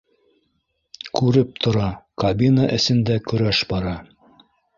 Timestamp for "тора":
1.65-1.89